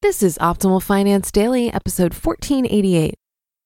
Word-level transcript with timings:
This 0.00 0.22
is 0.22 0.38
Optimal 0.38 0.80
Finance 0.80 1.32
Daily, 1.32 1.72
episode 1.72 2.14
1488. 2.14 3.14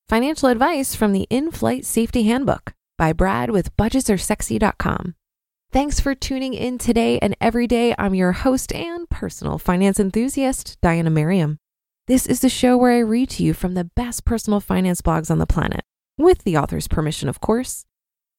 Financial 0.08 0.48
advice 0.48 0.94
from 0.94 1.12
the 1.12 1.26
In 1.28 1.50
Flight 1.50 1.84
Safety 1.84 2.22
Handbook 2.22 2.72
by 2.96 3.12
Brad 3.12 3.50
with 3.50 3.76
budgetsaresexy.com. 3.76 5.14
Thanks 5.72 6.00
for 6.00 6.14
tuning 6.14 6.54
in 6.54 6.78
today 6.78 7.18
and 7.18 7.36
every 7.38 7.66
day. 7.66 7.94
I'm 7.98 8.14
your 8.14 8.32
host 8.32 8.72
and 8.72 9.10
personal 9.10 9.58
finance 9.58 10.00
enthusiast, 10.00 10.78
Diana 10.80 11.10
Merriam. 11.10 11.58
This 12.06 12.26
is 12.26 12.40
the 12.40 12.48
show 12.48 12.78
where 12.78 12.92
I 12.92 13.00
read 13.00 13.28
to 13.30 13.42
you 13.42 13.52
from 13.52 13.74
the 13.74 13.90
best 13.94 14.24
personal 14.24 14.60
finance 14.60 15.02
blogs 15.02 15.30
on 15.30 15.38
the 15.38 15.46
planet, 15.46 15.82
with 16.16 16.44
the 16.44 16.56
author's 16.56 16.88
permission, 16.88 17.28
of 17.28 17.40
course. 17.40 17.84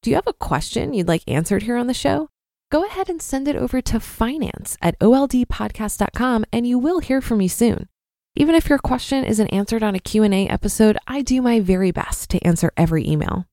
Do 0.02 0.10
you 0.10 0.16
have 0.16 0.28
a 0.28 0.34
question 0.34 0.96
you'd 0.96 1.08
like 1.08 1.24
answered 1.28 1.62
here 1.62 1.78
on 1.78 1.86
the 1.86 1.94
show? 1.94 2.30
Go 2.72 2.86
ahead 2.86 3.10
and 3.10 3.22
send 3.22 3.48
it 3.48 3.56
over 3.56 3.82
to 3.82 4.00
finance 4.00 4.78
at 4.82 4.98
oldpodcast.com 5.00 6.46
and 6.52 6.68
you 6.68 6.80
will 6.80 7.00
hear 7.00 7.22
from 7.22 7.38
me 7.40 7.48
soon. 7.48 7.88
Even 8.36 8.56
if 8.56 8.68
your 8.68 8.80
question 8.80 9.24
isn't 9.24 9.48
answered 9.48 9.84
on 9.84 9.94
a 9.96 10.00
Q&A 10.00 10.48
episode, 10.48 10.98
I 11.08 11.22
do 11.22 11.42
my 11.42 11.60
very 11.60 11.92
best 11.92 12.30
to 12.32 12.44
answer 12.44 12.72
every 12.76 13.08
email. 13.08 13.46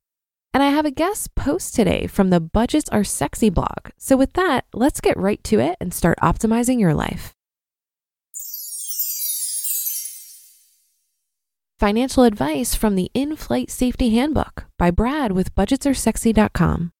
And 0.54 0.62
I 0.62 0.70
have 0.70 0.86
a 0.86 0.90
guest 0.90 1.34
post 1.34 1.74
today 1.74 2.06
from 2.06 2.30
the 2.30 2.40
Budgets 2.40 2.88
Are 2.88 3.04
Sexy 3.04 3.50
blog. 3.50 3.90
So 3.98 4.16
with 4.16 4.32
that, 4.32 4.64
let's 4.72 5.00
get 5.00 5.16
right 5.16 5.42
to 5.44 5.60
it 5.60 5.76
and 5.80 5.94
start 5.94 6.18
optimizing 6.22 6.80
your 6.80 6.94
life. 6.94 7.34
Financial 11.78 12.24
advice 12.24 12.74
from 12.74 12.94
the 12.94 13.10
In 13.14 13.36
Flight 13.36 13.70
Safety 13.70 14.10
Handbook 14.10 14.66
by 14.78 14.90
Brad 14.90 15.32
with 15.32 15.54
budgetsaresexy.com. 15.54 16.92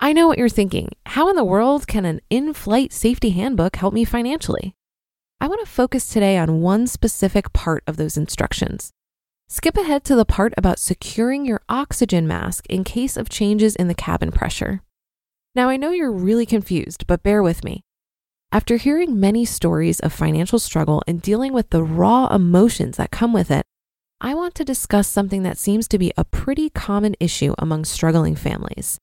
I 0.00 0.12
know 0.12 0.28
what 0.28 0.38
you're 0.38 0.48
thinking. 0.48 0.90
How 1.06 1.28
in 1.28 1.34
the 1.34 1.44
world 1.44 1.88
can 1.88 2.04
an 2.04 2.20
in 2.30 2.54
flight 2.54 2.92
safety 2.92 3.30
handbook 3.30 3.74
help 3.74 3.92
me 3.92 4.04
financially? 4.04 4.76
I 5.40 5.48
want 5.48 5.60
to 5.60 5.66
focus 5.66 6.08
today 6.08 6.38
on 6.38 6.60
one 6.60 6.86
specific 6.86 7.52
part 7.52 7.82
of 7.84 7.96
those 7.96 8.16
instructions. 8.16 8.92
Skip 9.48 9.76
ahead 9.76 10.04
to 10.04 10.14
the 10.14 10.24
part 10.24 10.54
about 10.56 10.78
securing 10.78 11.44
your 11.44 11.62
oxygen 11.68 12.28
mask 12.28 12.64
in 12.68 12.84
case 12.84 13.16
of 13.16 13.28
changes 13.28 13.74
in 13.74 13.88
the 13.88 13.94
cabin 13.94 14.30
pressure. 14.30 14.82
Now, 15.56 15.68
I 15.68 15.76
know 15.76 15.90
you're 15.90 16.12
really 16.12 16.46
confused, 16.46 17.08
but 17.08 17.24
bear 17.24 17.42
with 17.42 17.64
me. 17.64 17.82
After 18.52 18.76
hearing 18.76 19.18
many 19.18 19.44
stories 19.44 19.98
of 19.98 20.12
financial 20.12 20.60
struggle 20.60 21.02
and 21.08 21.20
dealing 21.20 21.52
with 21.52 21.70
the 21.70 21.82
raw 21.82 22.28
emotions 22.32 22.98
that 22.98 23.10
come 23.10 23.32
with 23.32 23.50
it, 23.50 23.64
I 24.20 24.34
want 24.34 24.54
to 24.56 24.64
discuss 24.64 25.08
something 25.08 25.42
that 25.42 25.58
seems 25.58 25.88
to 25.88 25.98
be 25.98 26.12
a 26.16 26.24
pretty 26.24 26.70
common 26.70 27.16
issue 27.18 27.54
among 27.58 27.84
struggling 27.84 28.36
families 28.36 29.00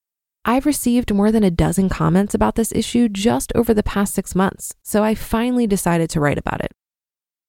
I've 0.48 0.68
received 0.68 1.12
more 1.12 1.32
than 1.32 1.44
a 1.44 1.50
dozen 1.50 1.90
comments 1.90 2.36
about 2.36 2.54
this 2.54 2.72
issue 2.72 3.10
just 3.10 3.52
over 3.56 3.74
the 3.74 3.82
past 3.82 4.14
six 4.14 4.36
months, 4.36 4.76
so 4.84 5.04
I 5.04 5.16
finally 5.16 5.66
decided 5.66 6.08
to 6.12 6.20
write 6.20 6.38
about 6.38 6.62
it. 6.62 6.72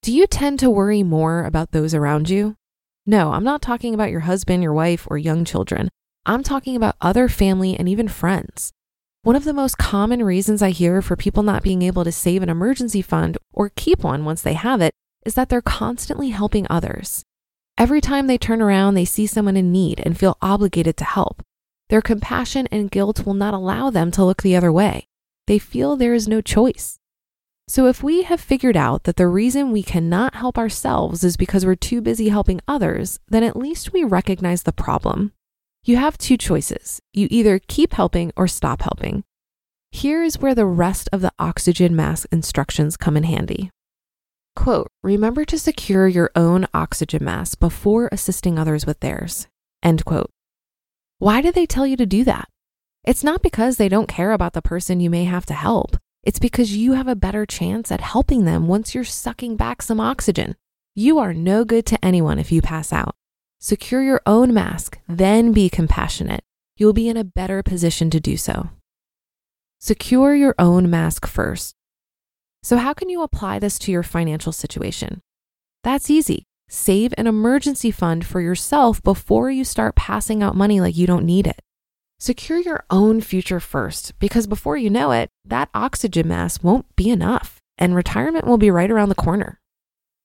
Do 0.01 0.15
you 0.15 0.27
tend 0.27 0.59
to 0.61 0.71
worry 0.71 1.03
more 1.03 1.45
about 1.45 1.73
those 1.73 1.93
around 1.93 2.31
you? 2.31 2.57
No, 3.05 3.33
I'm 3.33 3.45
not 3.45 3.61
talking 3.61 3.93
about 3.93 4.11
your 4.11 4.21
husband, 4.21 4.63
your 4.63 4.73
wife, 4.73 5.07
or 5.11 5.19
young 5.19 5.45
children. 5.45 5.91
I'm 6.25 6.43
talking 6.43 6.75
about 6.75 6.97
other 7.03 7.29
family 7.29 7.77
and 7.79 7.87
even 7.87 8.09
friends. 8.09 8.73
One 9.23 9.37
of 9.37 9.45
the 9.45 9.53
most 9.53 9.77
common 9.77 10.25
reasons 10.25 10.63
I 10.63 10.71
hear 10.71 11.03
for 11.03 11.17
people 11.17 11.43
not 11.43 11.63
being 11.63 11.83
able 11.83 12.03
to 12.03 12.13
save 12.13 12.43
an 12.43 12.49
emergency 12.49 13.03
fund 13.03 13.37
or 13.53 13.73
keep 13.77 14.05
one 14.05 14.25
once 14.25 14.41
they 14.41 14.55
have 14.55 14.81
it 14.81 14.95
is 15.27 15.35
that 15.35 15.51
they're 15.51 15.61
constantly 15.61 16.31
helping 16.31 16.67
others. 16.71 17.23
Every 17.77 18.01
time 18.01 18.27
they 18.27 18.39
turn 18.39 18.63
around, 18.63 18.95
they 18.95 19.05
see 19.05 19.27
someone 19.27 19.57
in 19.57 19.71
need 19.71 20.01
and 20.01 20.19
feel 20.19 20.39
obligated 20.41 20.97
to 20.97 21.05
help. 21.05 21.43
Their 21.89 22.03
compassion 22.03 22.67
and 22.73 22.91
guilt 22.91 23.25
will 23.25 23.35
not 23.35 23.55
allow 23.55 23.91
them 23.91 24.11
to 24.13 24.25
look 24.25 24.43
the 24.43 24.57
other 24.57 24.73
way. 24.73 25.07
They 25.47 25.59
feel 25.59 25.97
there 25.97 26.15
is 26.15 26.27
no 26.27 26.41
choice. 26.41 26.99
So, 27.69 27.87
if 27.87 28.03
we 28.03 28.23
have 28.23 28.41
figured 28.41 28.77
out 28.77 29.05
that 29.05 29.17
the 29.17 29.27
reason 29.27 29.73
we 29.73 29.83
cannot 29.83 30.37
help 30.37 30.57
ourselves 30.57 31.25
is 31.25 31.37
because 31.37 31.67
we're 31.67 31.75
too 31.75 32.01
busy 32.01 32.29
helping 32.29 32.61
others, 32.69 33.19
then 33.29 33.43
at 33.43 33.57
least 33.57 33.93
we 33.93 34.05
recognize 34.05 34.63
the 34.63 34.73
problem. 34.73 35.33
You 35.85 35.97
have 35.97 36.19
two 36.19 36.37
choices 36.37 37.01
you 37.13 37.29
either 37.31 37.61
keep 37.67 37.93
helping 37.93 38.33
or 38.37 38.49
stop 38.49 38.83
helping. 38.83 39.25
Here 39.93 40.23
is 40.23 40.39
where 40.39 40.55
the 40.55 40.67
rest 40.67 41.09
of 41.13 41.23
the 41.23 41.33
oxygen 41.39 41.97
mask 41.97 42.27
instructions 42.31 42.97
come 42.97 43.17
in 43.17 43.23
handy. 43.25 43.71
Quote, 44.55 44.89
remember 45.03 45.45
to 45.45 45.59
secure 45.59 46.09
your 46.09 46.31
own 46.35 46.67
oxygen 46.75 47.25
mask 47.25 47.61
before 47.61 48.09
assisting 48.11 48.59
others 48.59 48.87
with 48.87 49.01
theirs. 49.01 49.47
End 49.83 50.05
quote. 50.05 50.31
Why 51.19 51.41
do 51.41 51.51
they 51.51 51.65
tell 51.65 51.87
you 51.87 51.97
to 51.97 52.07
do 52.07 52.25
that? 52.25 52.49
It's 53.05 53.25
not 53.25 53.43
because 53.43 53.77
they 53.77 53.89
don't 53.89 54.09
care 54.09 54.33
about 54.33 54.53
the 54.53 54.61
person 54.61 55.01
you 55.01 55.09
may 55.09 55.25
have 55.25 55.47
to 55.47 55.55
help. 55.55 55.97
It's 56.23 56.39
because 56.39 56.77
you 56.77 56.93
have 56.93 57.09
a 57.09 57.17
better 57.17 57.47
chance 57.47 57.91
at 57.91 58.01
helping 58.01 58.45
them 58.45 58.67
once 58.67 58.95
you're 58.95 59.05
sucking 59.05 59.57
back 59.57 59.81
some 59.81 60.01
oxygen. 60.01 60.57
You 60.95 61.19
are 61.19 61.33
no 61.33 61.65
good 61.65 61.87
to 61.87 62.05
anyone 62.05 62.39
if 62.39 62.53
you 62.53 62.61
pass 62.61 62.93
out. 62.93 63.15
Secure 63.61 64.03
your 64.03 64.21
own 64.27 64.53
mask, 64.53 64.99
then 65.09 65.53
be 65.53 65.71
compassionate. 65.71 66.45
You'll 66.77 66.93
be 66.93 67.09
in 67.09 67.17
a 67.17 67.25
better 67.25 67.63
position 67.63 68.11
to 68.11 68.21
do 68.21 68.37
so. 68.37 68.69
Secure 69.79 70.35
your 70.35 70.55
own 70.59 70.91
mask 70.91 71.27
first. 71.27 71.75
So, 72.63 72.77
how 72.77 72.93
can 72.93 73.09
you 73.09 73.23
apply 73.23 73.59
this 73.59 73.79
to 73.81 73.93
your 73.93 74.03
financial 74.03 74.53
situation? 74.53 75.21
That's 75.85 76.11
easy. 76.11 76.45
Save 76.69 77.15
an 77.17 77.27
emergency 77.27 77.91
fund 77.91 78.27
for 78.27 78.41
yourself 78.41 79.03
before 79.03 79.51
you 79.51 79.65
start 79.65 79.95
passing 79.95 80.43
out 80.43 80.57
money 80.57 80.81
like 80.81 80.97
you 80.97 81.07
don't 81.07 81.25
need 81.25 81.47
it. 81.47 81.61
Secure 82.19 82.59
your 82.59 82.85
own 82.91 83.21
future 83.21 83.61
first 83.61 84.19
because 84.19 84.47
before 84.47 84.77
you 84.77 84.91
know 84.91 85.13
it, 85.13 85.29
that 85.45 85.69
oxygen 85.75 86.27
mask 86.27 86.65
won't 86.65 86.97
be 86.97 87.11
enough 87.11 87.61
and 87.79 87.95
retirement 87.95 88.47
will 88.47 88.59
be 88.59 88.71
right 88.71 88.91
around 88.91 89.11
the 89.11 89.15
corner. 89.15 89.61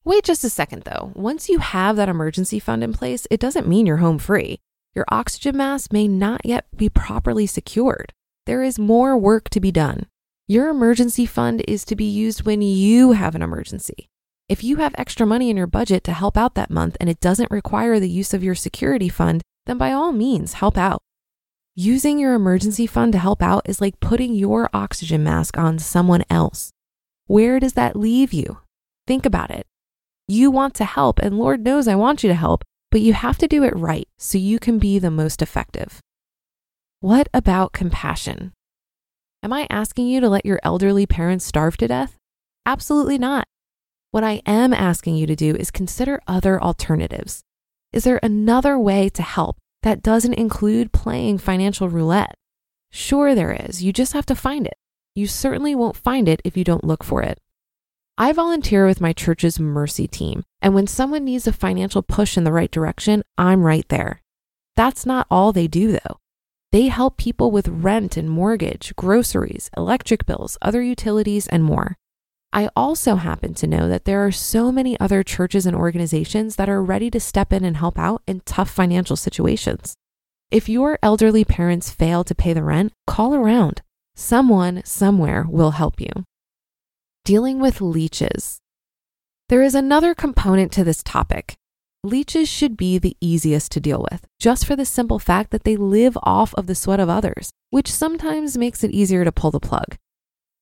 Wait 0.04 0.24
just 0.24 0.42
a 0.42 0.50
second 0.50 0.82
though. 0.82 1.12
Once 1.14 1.48
you 1.48 1.58
have 1.58 1.94
that 1.94 2.08
emergency 2.08 2.58
fund 2.58 2.82
in 2.82 2.92
place, 2.92 3.26
it 3.30 3.38
doesn't 3.38 3.68
mean 3.68 3.86
you're 3.86 3.98
home 3.98 4.18
free. 4.18 4.58
Your 4.94 5.04
oxygen 5.08 5.56
mask 5.56 5.92
may 5.92 6.08
not 6.08 6.40
yet 6.44 6.66
be 6.76 6.88
properly 6.88 7.46
secured. 7.46 8.12
There 8.46 8.62
is 8.62 8.78
more 8.78 9.16
work 9.16 9.48
to 9.50 9.60
be 9.60 9.70
done. 9.70 10.06
Your 10.48 10.70
emergency 10.70 11.24
fund 11.24 11.62
is 11.68 11.84
to 11.84 11.94
be 11.94 12.04
used 12.04 12.44
when 12.44 12.62
you 12.62 13.12
have 13.12 13.36
an 13.36 13.42
emergency. 13.42 14.08
If 14.48 14.64
you 14.64 14.76
have 14.76 14.94
extra 14.98 15.26
money 15.26 15.50
in 15.50 15.56
your 15.56 15.66
budget 15.66 16.04
to 16.04 16.12
help 16.12 16.36
out 16.36 16.54
that 16.54 16.70
month 16.70 16.96
and 17.00 17.08
it 17.08 17.20
doesn't 17.20 17.50
require 17.50 17.98
the 17.98 18.10
use 18.10 18.34
of 18.34 18.44
your 18.44 18.54
security 18.54 19.08
fund, 19.08 19.42
then 19.66 19.78
by 19.78 19.92
all 19.92 20.12
means, 20.12 20.54
help 20.54 20.76
out. 20.76 21.00
Using 21.74 22.18
your 22.18 22.34
emergency 22.34 22.86
fund 22.86 23.12
to 23.12 23.18
help 23.18 23.42
out 23.42 23.68
is 23.68 23.80
like 23.80 24.00
putting 24.00 24.34
your 24.34 24.68
oxygen 24.74 25.24
mask 25.24 25.56
on 25.56 25.78
someone 25.78 26.24
else. 26.28 26.70
Where 27.26 27.58
does 27.60 27.72
that 27.74 27.96
leave 27.96 28.32
you? 28.32 28.58
Think 29.06 29.24
about 29.24 29.50
it. 29.50 29.66
You 30.28 30.50
want 30.50 30.74
to 30.74 30.84
help, 30.84 31.18
and 31.20 31.38
Lord 31.38 31.64
knows 31.64 31.88
I 31.88 31.94
want 31.94 32.22
you 32.22 32.28
to 32.28 32.34
help, 32.34 32.62
but 32.90 33.00
you 33.00 33.14
have 33.14 33.38
to 33.38 33.48
do 33.48 33.64
it 33.64 33.74
right 33.74 34.06
so 34.18 34.36
you 34.36 34.58
can 34.58 34.78
be 34.78 34.98
the 34.98 35.10
most 35.10 35.40
effective. 35.40 36.00
What 37.00 37.28
about 37.32 37.72
compassion? 37.72 38.52
Am 39.42 39.52
I 39.52 39.66
asking 39.70 40.08
you 40.08 40.20
to 40.20 40.28
let 40.28 40.46
your 40.46 40.60
elderly 40.62 41.06
parents 41.06 41.44
starve 41.44 41.76
to 41.78 41.88
death? 41.88 42.16
Absolutely 42.66 43.18
not. 43.18 43.46
What 44.12 44.22
I 44.22 44.42
am 44.44 44.74
asking 44.74 45.16
you 45.16 45.26
to 45.26 45.34
do 45.34 45.56
is 45.56 45.70
consider 45.70 46.20
other 46.26 46.62
alternatives. 46.62 47.44
Is 47.94 48.04
there 48.04 48.20
another 48.22 48.78
way 48.78 49.08
to 49.08 49.22
help 49.22 49.56
that 49.84 50.02
doesn't 50.02 50.34
include 50.34 50.92
playing 50.92 51.38
financial 51.38 51.88
roulette? 51.88 52.34
Sure, 52.90 53.34
there 53.34 53.52
is. 53.52 53.82
You 53.82 53.90
just 53.90 54.12
have 54.12 54.26
to 54.26 54.34
find 54.34 54.66
it. 54.66 54.76
You 55.14 55.26
certainly 55.26 55.74
won't 55.74 55.96
find 55.96 56.28
it 56.28 56.42
if 56.44 56.58
you 56.58 56.62
don't 56.62 56.84
look 56.84 57.02
for 57.02 57.22
it. 57.22 57.38
I 58.18 58.34
volunteer 58.34 58.86
with 58.86 59.00
my 59.00 59.14
church's 59.14 59.58
Mercy 59.58 60.06
team, 60.06 60.44
and 60.60 60.74
when 60.74 60.86
someone 60.86 61.24
needs 61.24 61.46
a 61.46 61.52
financial 61.52 62.02
push 62.02 62.36
in 62.36 62.44
the 62.44 62.52
right 62.52 62.70
direction, 62.70 63.22
I'm 63.38 63.62
right 63.62 63.88
there. 63.88 64.20
That's 64.76 65.06
not 65.06 65.26
all 65.30 65.52
they 65.52 65.68
do, 65.68 65.92
though. 65.92 66.18
They 66.70 66.88
help 66.88 67.16
people 67.16 67.50
with 67.50 67.66
rent 67.66 68.18
and 68.18 68.28
mortgage, 68.28 68.94
groceries, 68.94 69.70
electric 69.74 70.26
bills, 70.26 70.58
other 70.60 70.82
utilities, 70.82 71.46
and 71.46 71.64
more. 71.64 71.96
I 72.54 72.68
also 72.76 73.16
happen 73.16 73.54
to 73.54 73.66
know 73.66 73.88
that 73.88 74.04
there 74.04 74.24
are 74.24 74.30
so 74.30 74.70
many 74.70 75.00
other 75.00 75.22
churches 75.22 75.64
and 75.64 75.74
organizations 75.74 76.56
that 76.56 76.68
are 76.68 76.82
ready 76.82 77.10
to 77.10 77.18
step 77.18 77.50
in 77.52 77.64
and 77.64 77.78
help 77.78 77.98
out 77.98 78.22
in 78.26 78.42
tough 78.44 78.70
financial 78.70 79.16
situations. 79.16 79.94
If 80.50 80.68
your 80.68 80.98
elderly 81.02 81.44
parents 81.44 81.90
fail 81.90 82.24
to 82.24 82.34
pay 82.34 82.52
the 82.52 82.62
rent, 82.62 82.92
call 83.06 83.34
around. 83.34 83.80
Someone 84.14 84.82
somewhere 84.84 85.46
will 85.48 85.70
help 85.70 85.98
you. 85.98 86.10
Dealing 87.24 87.58
with 87.58 87.80
leeches. 87.80 88.60
There 89.48 89.62
is 89.62 89.74
another 89.74 90.14
component 90.14 90.72
to 90.72 90.84
this 90.84 91.02
topic. 91.02 91.54
Leeches 92.04 92.50
should 92.50 92.76
be 92.76 92.98
the 92.98 93.16
easiest 93.20 93.72
to 93.72 93.80
deal 93.80 94.04
with, 94.10 94.26
just 94.38 94.66
for 94.66 94.76
the 94.76 94.84
simple 94.84 95.18
fact 95.18 95.52
that 95.52 95.64
they 95.64 95.76
live 95.76 96.18
off 96.22 96.52
of 96.54 96.66
the 96.66 96.74
sweat 96.74 97.00
of 97.00 97.08
others, 97.08 97.50
which 97.70 97.90
sometimes 97.90 98.58
makes 98.58 98.84
it 98.84 98.90
easier 98.90 99.24
to 99.24 99.32
pull 99.32 99.50
the 99.50 99.60
plug. 99.60 99.96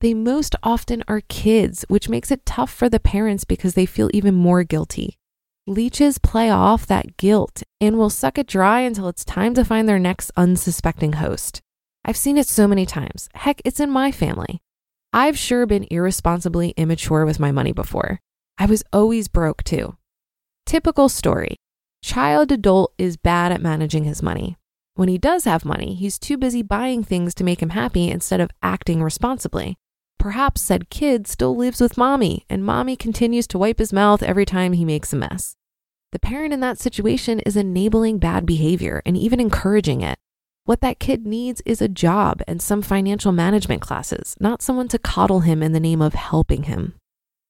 They 0.01 0.15
most 0.15 0.57
often 0.63 1.05
are 1.09 1.21
kids, 1.29 1.85
which 1.89 2.09
makes 2.09 2.31
it 2.31 2.47
tough 2.47 2.73
for 2.73 2.89
the 2.89 3.01
parents 3.01 3.45
because 3.45 3.75
they 3.75 3.85
feel 3.85 4.09
even 4.15 4.35
more 4.35 4.65
guilty. 4.65 5.19
Leeches 5.67 6.17
play 6.17 6.49
off 6.49 6.87
that 6.87 7.19
guilt 7.19 7.63
and 7.81 7.99
will 7.99 8.09
suck 8.09 8.39
it 8.39 8.47
dry 8.47 8.81
until 8.81 9.09
it's 9.09 9.27
time 9.27 9.53
to 9.55 9.65
find 9.65 9.87
their 9.87 9.99
next 9.99 10.33
unsuspecting 10.37 11.15
host. 11.15 11.61
I've 12.03 12.17
seen 12.17 12.39
it 12.39 12.47
so 12.47 12.67
many 12.67 12.87
times. 12.87 13.29
Heck, 13.35 13.61
it's 13.65 13.79
in 13.79 13.91
my 13.91 14.11
family. 14.11 14.61
I've 15.13 15.39
sure 15.39 15.67
been 15.67 15.87
irresponsibly 15.91 16.71
immature 16.79 17.27
with 17.27 17.39
my 17.39 17.53
money 17.53 17.73
before. 17.73 18.21
I 18.57 18.67
was 18.67 18.83
always 18.93 19.29
broke 19.29 19.63
too. 19.65 19.97
Typical 20.67 21.09
story 21.09 21.57
child 22.03 22.51
adult 22.51 22.95
is 22.97 23.19
bad 23.19 23.53
at 23.53 23.61
managing 23.61 24.05
his 24.05 24.23
money. 24.23 24.57
When 24.95 25.09
he 25.09 25.19
does 25.19 25.45
have 25.45 25.65
money, 25.67 25.95
he's 25.95 26.19
too 26.19 26.39
busy 26.39 26.63
buying 26.63 27.05
things 27.05 27.35
to 27.35 27.45
make 27.45 27.63
him 27.63 27.71
happy 27.71 28.09
instead 28.09 28.41
of 28.41 28.51
acting 28.63 29.03
responsibly. 29.03 29.77
Perhaps 30.21 30.61
said 30.61 30.91
kid 30.91 31.27
still 31.27 31.57
lives 31.57 31.81
with 31.81 31.97
mommy, 31.97 32.45
and 32.51 32.63
mommy 32.63 32.95
continues 32.95 33.47
to 33.47 33.59
wipe 33.59 33.79
his 33.79 33.91
mouth 33.91 34.23
every 34.23 34.45
time 34.45 34.75
he 34.75 34.85
makes 34.85 35.15
a 35.15 35.17
mess. 35.17 35.57
The 36.13 36.19
parent 36.19 36.53
in 36.53 36.61
that 36.61 36.79
situation 36.79 37.41
is 37.41 37.57
enabling 37.57 38.19
bad 38.19 38.45
behavior 38.45 39.01
and 39.07 39.17
even 39.17 39.41
encouraging 39.41 40.03
it. 40.03 40.19
What 40.67 40.83
that 40.83 41.01
kid 41.01 41.27
needs 41.27 41.63
is 41.65 41.81
a 41.81 41.89
job 41.89 42.43
and 42.47 42.61
some 42.61 42.83
financial 42.83 43.33
management 43.33 43.81
classes, 43.81 44.37
not 44.39 44.61
someone 44.61 44.89
to 44.89 44.99
coddle 44.99 45.41
him 45.41 45.63
in 45.63 45.73
the 45.73 45.81
name 45.81 46.03
of 46.03 46.13
helping 46.13 46.65
him. 46.65 46.97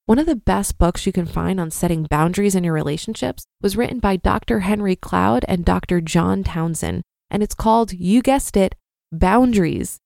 One 0.07 0.21
of 0.21 0.27
the 0.27 0.37
best 0.37 0.79
books 0.79 1.07
you 1.07 1.13
can 1.13 1.27
find 1.27 1.59
on 1.59 1.73
setting 1.73 2.05
boundaries 2.05 2.55
in 2.55 2.63
your 2.63 2.75
relationships 2.75 3.47
was 3.61 3.77
written 3.77 3.99
by 3.99 4.15
Dr. 4.15 4.61
Henry 4.61 4.95
Cloud 4.95 5.45
and 5.49 5.65
Dr. 5.65 6.01
John 6.01 6.45
Townsend, 6.45 7.03
and 7.33 7.43
it's 7.43 7.55
called, 7.55 7.93
you 7.93 8.23
guessed 8.23 8.57
it, 8.57 8.77
Boundaries 9.11 9.99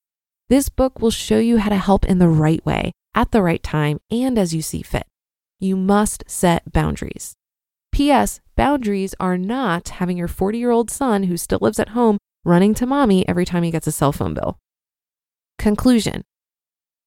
this 0.49 0.69
book 0.69 1.00
will 1.00 1.11
show 1.11 1.38
you 1.38 1.58
how 1.58 1.70
to 1.70 1.76
help 1.76 2.05
in 2.05 2.19
the 2.19 2.29
right 2.29 2.64
way, 2.67 2.93
at 3.14 3.31
the 3.31 3.43
right 3.43 3.62
time, 3.62 3.99
and 4.11 4.38
as 4.38 4.55
you 4.55 4.61
see 4.61 4.82
fit. 4.82 5.06
You 5.58 5.76
must 5.76 6.25
set 6.26 6.73
boundaries. 6.73 7.35
P.S. 7.93 8.41
Boundaries 8.56 9.14
are 9.19 9.38
not 9.38 9.88
having 9.88 10.19
your 10.19 10.29
40 10.29 10.58
year 10.58 10.70
old 10.70 10.91
son 10.91 11.25
who 11.25 11.37
still 11.37 11.61
lives 11.62 11.79
at 11.79 11.91
home 11.91 12.19
running 12.44 12.75
to 12.75 12.87
mommy 12.87 13.26
every 13.26 13.44
time 13.46 13.62
he 13.62 13.70
gets 13.70 13.87
a 13.87 13.93
cell 13.93 14.12
phone 14.12 14.35
bill. 14.35 14.58
Conclusion 15.58 16.25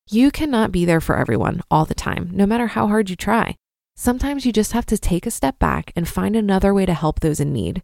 You 0.09 0.31
cannot 0.31 0.71
be 0.71 0.85
there 0.85 1.01
for 1.01 1.17
everyone 1.17 1.61
all 1.69 1.85
the 1.85 1.93
time, 1.93 2.31
no 2.33 2.45
matter 2.45 2.67
how 2.67 2.87
hard 2.87 3.09
you 3.09 3.15
try. 3.15 3.55
Sometimes 3.95 4.45
you 4.45 4.51
just 4.51 4.71
have 4.71 4.85
to 4.87 4.97
take 4.97 5.25
a 5.25 5.31
step 5.31 5.59
back 5.59 5.91
and 5.95 6.07
find 6.07 6.35
another 6.35 6.73
way 6.73 6.85
to 6.85 6.93
help 6.93 7.19
those 7.19 7.39
in 7.39 7.53
need. 7.53 7.83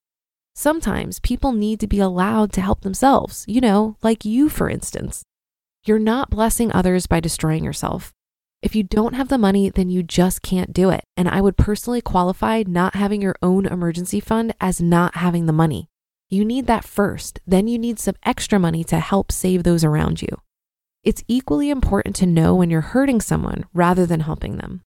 Sometimes 0.56 1.20
people 1.20 1.52
need 1.52 1.80
to 1.80 1.88
be 1.88 2.00
allowed 2.00 2.54
to 2.54 2.62
help 2.62 2.82
themselves, 2.82 3.44
you 3.48 3.60
know, 3.60 3.98
like 4.04 4.24
you, 4.24 4.50
for 4.50 4.70
instance. 4.70 5.24
You're 5.86 6.00
not 6.00 6.30
blessing 6.30 6.72
others 6.72 7.08
by 7.08 7.20
destroying 7.20 7.66
yourself. 7.66 8.14
If 8.62 8.74
you 8.74 8.84
don't 8.84 9.16
have 9.16 9.28
the 9.28 9.38
money, 9.38 9.70
then 9.70 9.90
you 9.90 10.02
just 10.02 10.42
can't 10.42 10.72
do 10.72 10.90
it. 10.90 11.04
And 11.18 11.28
I 11.28 11.42
would 11.42 11.58
personally 11.58 12.00
qualify 12.00 12.64
not 12.66 12.96
having 12.96 13.22
your 13.22 13.36
own 13.42 13.66
emergency 13.66 14.22
fund 14.22 14.56
as 14.62 14.80
not 14.80 15.18
having 15.18 15.46
the 15.46 15.52
money. 15.52 15.90
You 16.30 16.46
need 16.46 16.68
that 16.68 16.86
first, 16.86 17.42
then 17.46 17.68
you 17.68 17.78
need 17.78 18.00
some 18.00 18.16
extra 18.24 18.60
money 18.60 18.86
to 18.86 19.00
help 19.00 19.30
save 19.30 19.64
those 19.64 19.84
around 19.84 20.22
you. 20.22 20.30
It's 21.04 21.26
equally 21.28 21.70
important 21.70 22.16
to 22.16 22.26
know 22.26 22.56
when 22.56 22.70
you're 22.70 22.80
hurting 22.80 23.20
someone 23.20 23.66
rather 23.74 24.06
than 24.06 24.22
helping 24.22 24.56
them. 24.56 24.84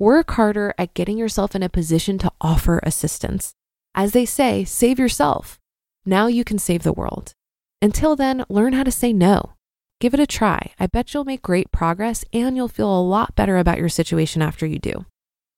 Work 0.00 0.32
harder 0.32 0.74
at 0.76 0.94
getting 0.94 1.16
yourself 1.16 1.54
in 1.54 1.62
a 1.62 1.68
position 1.68 2.18
to 2.18 2.32
offer 2.40 2.80
assistance. 2.82 3.52
As 3.94 4.10
they 4.10 4.26
say, 4.26 4.64
save 4.64 4.98
yourself. 4.98 5.60
Now 6.04 6.26
you 6.26 6.42
can 6.42 6.58
save 6.58 6.82
the 6.82 6.92
world. 6.92 7.34
Until 7.80 8.16
then, 8.16 8.44
learn 8.48 8.72
how 8.72 8.82
to 8.82 8.90
say 8.90 9.12
no. 9.12 9.52
Give 10.00 10.14
it 10.14 10.20
a 10.20 10.26
try. 10.26 10.72
I 10.78 10.86
bet 10.86 11.12
you'll 11.12 11.24
make 11.24 11.42
great 11.42 11.70
progress 11.70 12.24
and 12.32 12.56
you'll 12.56 12.68
feel 12.68 12.90
a 12.90 13.02
lot 13.02 13.36
better 13.36 13.58
about 13.58 13.78
your 13.78 13.90
situation 13.90 14.40
after 14.40 14.66
you 14.66 14.78
do. 14.78 15.04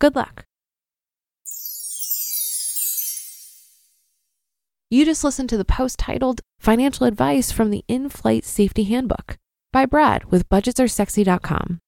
Good 0.00 0.17
luck. 0.17 0.44
You 4.91 5.05
just 5.05 5.25
listened 5.25 5.49
to 5.50 5.56
the 5.56 5.65
post 5.65 5.99
titled 5.99 6.43
Financial 6.59 7.06
Advice 7.06 7.53
from 7.53 7.71
the 7.71 7.85
In 7.87 8.09
Flight 8.09 8.44
Safety 8.44 8.83
Handbook 8.85 9.39
by 9.73 9.87
Brad 9.87 10.25
with 10.27 10.49
budgetsaresexy.com. 10.49 11.79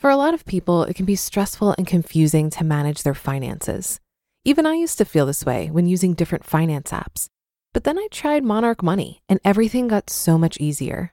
For 0.00 0.08
a 0.08 0.16
lot 0.16 0.32
of 0.32 0.46
people, 0.46 0.84
it 0.84 0.94
can 0.96 1.04
be 1.04 1.14
stressful 1.14 1.74
and 1.76 1.86
confusing 1.86 2.48
to 2.50 2.64
manage 2.64 3.02
their 3.02 3.14
finances. 3.14 4.00
Even 4.46 4.64
I 4.64 4.74
used 4.74 4.96
to 4.96 5.04
feel 5.04 5.26
this 5.26 5.44
way 5.44 5.68
when 5.70 5.86
using 5.86 6.14
different 6.14 6.46
finance 6.46 6.90
apps. 6.90 7.26
But 7.74 7.84
then 7.84 7.98
I 7.98 8.08
tried 8.10 8.42
Monarch 8.42 8.82
Money 8.82 9.20
and 9.28 9.38
everything 9.44 9.88
got 9.88 10.08
so 10.08 10.38
much 10.38 10.58
easier. 10.58 11.12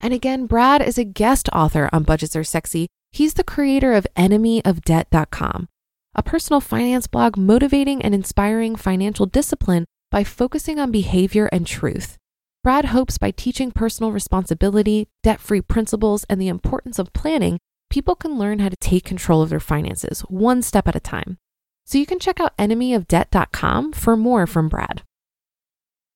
And 0.00 0.12
again, 0.12 0.46
Brad 0.46 0.82
is 0.82 0.98
a 0.98 1.04
guest 1.04 1.48
author 1.52 1.88
on 1.92 2.04
Budgets 2.04 2.36
Are 2.36 2.44
Sexy. 2.44 2.86
He's 3.10 3.34
the 3.34 3.42
creator 3.42 3.94
of 3.94 4.06
enemyofdebt.com, 4.16 5.68
a 6.14 6.22
personal 6.22 6.60
finance 6.60 7.06
blog 7.06 7.38
motivating 7.38 8.02
and 8.02 8.14
inspiring 8.14 8.76
financial 8.76 9.24
discipline 9.24 9.86
by 10.10 10.24
focusing 10.24 10.78
on 10.78 10.92
behavior 10.92 11.48
and 11.50 11.66
truth. 11.66 12.18
Brad 12.62 12.84
hopes 12.86 13.16
by 13.16 13.30
teaching 13.30 13.70
personal 13.70 14.12
responsibility, 14.12 15.08
debt 15.22 15.40
free 15.40 15.62
principles, 15.62 16.26
and 16.28 16.38
the 16.38 16.48
importance 16.48 16.98
of 16.98 17.14
planning, 17.14 17.58
people 17.90 18.14
can 18.14 18.38
learn 18.38 18.58
how 18.58 18.68
to 18.68 18.76
take 18.76 19.04
control 19.04 19.42
of 19.42 19.50
their 19.50 19.60
finances 19.60 20.20
one 20.22 20.62
step 20.62 20.88
at 20.88 20.96
a 20.96 21.00
time. 21.00 21.38
So 21.84 21.98
you 21.98 22.06
can 22.06 22.18
check 22.18 22.40
out 22.40 22.56
enemyofdebt.com 22.58 23.92
for 23.92 24.16
more 24.16 24.46
from 24.46 24.68
Brad. 24.68 25.02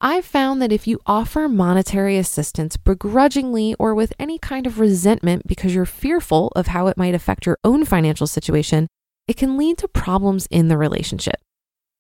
I've 0.05 0.25
found 0.25 0.61
that 0.61 0.73
if 0.73 0.89
you 0.89 0.99
offer 1.07 1.49
monetary 1.49 2.19
assistance 2.19 2.77
begrudgingly 2.77 3.77
or 3.79 3.95
with 3.95 4.13
any 4.19 4.37
kind 4.37 4.67
of 4.67 4.81
resentment 4.81 5.47
because 5.47 5.75
you're 5.75 5.87
fearful 5.87 6.53
of 6.57 6.67
how 6.67 6.89
it 6.89 6.97
might 6.97 7.15
affect 7.15 7.47
your 7.47 7.57
own 7.63 7.85
financial 7.85 8.27
situation, 8.27 8.89
it 9.29 9.37
can 9.37 9.57
lead 9.57 9.79
to 9.79 9.87
problems 9.87 10.49
in 10.51 10.67
the 10.67 10.77
relationship. 10.77 11.37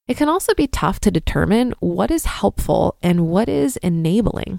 It 0.09 0.17
can 0.17 0.29
also 0.29 0.53
be 0.53 0.67
tough 0.67 0.99
to 1.01 1.13
determine 1.13 1.75
what 1.79 2.11
is 2.11 2.27
helpful 2.27 2.97
and 3.03 3.29
what 3.29 3.49
is 3.49 3.77
enabling. 3.79 4.59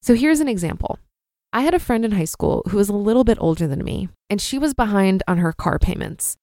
So 0.00 0.14
here's 0.14 0.40
an 0.40 0.48
example. 0.48 0.98
I 1.52 1.62
had 1.62 1.72
a 1.72 1.78
friend 1.78 2.04
in 2.04 2.12
high 2.12 2.26
school 2.26 2.62
who 2.68 2.76
was 2.76 2.90
a 2.90 2.94
little 2.94 3.24
bit 3.24 3.38
older 3.40 3.66
than 3.66 3.82
me, 3.82 4.08
and 4.28 4.40
she 4.40 4.58
was 4.58 4.74
behind 4.74 5.22
on 5.26 5.38
her 5.38 5.52
car 5.52 5.78
payments. 5.78 6.36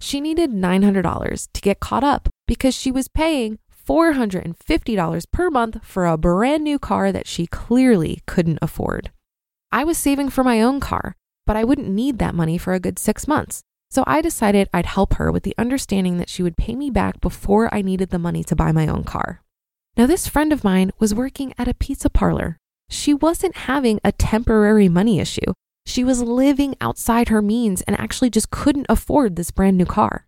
She 0.00 0.20
needed 0.20 0.50
$900 0.50 1.48
to 1.52 1.60
get 1.60 1.80
caught 1.80 2.04
up 2.04 2.28
because 2.46 2.74
she 2.74 2.92
was 2.92 3.08
paying 3.08 3.58
$450 3.88 5.24
per 5.32 5.50
month 5.50 5.78
for 5.82 6.06
a 6.06 6.16
brand 6.16 6.62
new 6.62 6.78
car 6.78 7.10
that 7.10 7.26
she 7.26 7.46
clearly 7.46 8.22
couldn't 8.26 8.60
afford. 8.62 9.10
I 9.72 9.82
was 9.82 9.98
saving 9.98 10.28
for 10.28 10.44
my 10.44 10.62
own 10.62 10.78
car, 10.78 11.16
but 11.44 11.56
I 11.56 11.64
wouldn't 11.64 11.88
need 11.88 12.18
that 12.18 12.34
money 12.34 12.56
for 12.56 12.72
a 12.72 12.80
good 12.80 12.98
six 12.98 13.26
months. 13.26 13.62
So 13.90 14.04
I 14.06 14.22
decided 14.22 14.68
I'd 14.72 14.86
help 14.86 15.14
her 15.14 15.32
with 15.32 15.42
the 15.42 15.54
understanding 15.58 16.18
that 16.18 16.28
she 16.28 16.42
would 16.42 16.56
pay 16.56 16.74
me 16.74 16.88
back 16.88 17.20
before 17.20 17.72
I 17.74 17.82
needed 17.82 18.10
the 18.10 18.18
money 18.18 18.44
to 18.44 18.56
buy 18.56 18.70
my 18.70 18.86
own 18.86 19.02
car. 19.02 19.42
Now, 19.96 20.06
this 20.06 20.26
friend 20.26 20.52
of 20.52 20.64
mine 20.64 20.92
was 20.98 21.14
working 21.14 21.52
at 21.58 21.68
a 21.68 21.74
pizza 21.74 22.08
parlor. 22.08 22.56
She 22.92 23.14
wasn't 23.14 23.56
having 23.56 24.00
a 24.04 24.12
temporary 24.12 24.86
money 24.86 25.18
issue. 25.18 25.54
She 25.86 26.04
was 26.04 26.22
living 26.22 26.76
outside 26.78 27.30
her 27.30 27.40
means 27.40 27.80
and 27.82 27.98
actually 27.98 28.28
just 28.28 28.50
couldn't 28.50 28.84
afford 28.90 29.34
this 29.34 29.50
brand 29.50 29.78
new 29.78 29.86
car. 29.86 30.26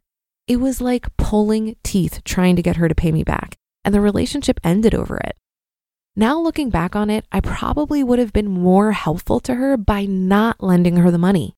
It 0.48 0.56
was 0.56 0.80
like 0.80 1.14
pulling 1.18 1.76
teeth 1.84 2.22
trying 2.24 2.56
to 2.56 2.62
get 2.62 2.76
her 2.76 2.88
to 2.88 2.94
pay 2.94 3.12
me 3.12 3.22
back, 3.22 3.56
and 3.84 3.94
the 3.94 4.00
relationship 4.00 4.58
ended 4.64 4.94
over 4.94 5.18
it. 5.18 5.36
Now, 6.16 6.40
looking 6.40 6.70
back 6.70 6.96
on 6.96 7.10
it, 7.10 7.26
I 7.30 7.40
probably 7.40 8.02
would 8.02 8.18
have 8.18 8.32
been 8.32 8.48
more 8.48 8.92
helpful 8.92 9.40
to 9.40 9.56
her 9.56 9.76
by 9.76 10.06
not 10.06 10.62
lending 10.62 10.96
her 10.96 11.10
the 11.10 11.18
money. 11.18 11.52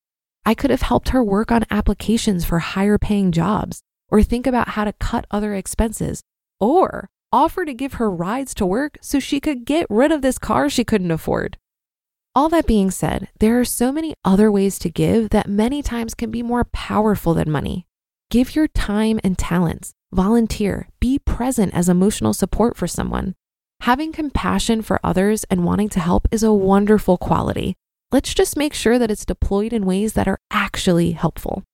I 0.44 0.54
could 0.54 0.70
have 0.70 0.82
helped 0.82 1.10
her 1.10 1.22
work 1.22 1.52
on 1.52 1.64
applications 1.70 2.44
for 2.44 2.58
higher 2.58 2.98
paying 2.98 3.30
jobs, 3.30 3.80
or 4.08 4.24
think 4.24 4.44
about 4.44 4.70
how 4.70 4.84
to 4.84 4.92
cut 4.94 5.24
other 5.30 5.54
expenses, 5.54 6.22
or 6.58 7.08
offer 7.36 7.66
to 7.66 7.74
give 7.74 7.94
her 7.94 8.10
rides 8.10 8.54
to 8.54 8.64
work 8.64 8.96
so 9.02 9.20
she 9.20 9.40
could 9.40 9.66
get 9.66 9.86
rid 9.90 10.10
of 10.10 10.22
this 10.22 10.38
car 10.38 10.70
she 10.70 10.84
couldn't 10.84 11.10
afford. 11.10 11.58
All 12.34 12.48
that 12.48 12.66
being 12.66 12.90
said, 12.90 13.28
there 13.40 13.60
are 13.60 13.64
so 13.64 13.92
many 13.92 14.14
other 14.24 14.50
ways 14.50 14.78
to 14.78 14.88
give 14.88 15.28
that 15.30 15.46
many 15.46 15.82
times 15.82 16.14
can 16.14 16.30
be 16.30 16.42
more 16.42 16.64
powerful 16.64 17.34
than 17.34 17.50
money. 17.50 17.86
Give 18.30 18.56
your 18.56 18.68
time 18.68 19.20
and 19.22 19.36
talents, 19.36 19.92
volunteer, 20.14 20.88
be 20.98 21.18
present 21.18 21.74
as 21.74 21.90
emotional 21.90 22.32
support 22.32 22.74
for 22.74 22.86
someone. 22.86 23.34
Having 23.82 24.12
compassion 24.12 24.80
for 24.80 24.98
others 25.04 25.44
and 25.50 25.62
wanting 25.62 25.90
to 25.90 26.00
help 26.00 26.26
is 26.30 26.42
a 26.42 26.54
wonderful 26.54 27.18
quality. 27.18 27.74
Let's 28.10 28.32
just 28.32 28.56
make 28.56 28.72
sure 28.72 28.98
that 28.98 29.10
it's 29.10 29.26
deployed 29.26 29.74
in 29.74 29.84
ways 29.84 30.14
that 30.14 30.26
are 30.26 30.38
actually 30.50 31.12
helpful. 31.12 31.64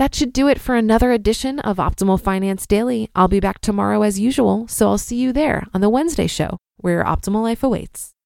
That 0.00 0.14
should 0.14 0.32
do 0.32 0.48
it 0.48 0.58
for 0.58 0.76
another 0.76 1.12
edition 1.12 1.58
of 1.58 1.76
Optimal 1.76 2.18
Finance 2.18 2.66
Daily. 2.66 3.10
I'll 3.14 3.28
be 3.28 3.38
back 3.38 3.60
tomorrow 3.60 4.00
as 4.00 4.18
usual, 4.18 4.66
so 4.66 4.88
I'll 4.88 4.96
see 4.96 5.16
you 5.16 5.30
there 5.30 5.66
on 5.74 5.82
the 5.82 5.90
Wednesday 5.90 6.26
show 6.26 6.56
where 6.78 6.94
your 6.94 7.04
optimal 7.04 7.42
life 7.42 7.62
awaits. 7.62 8.14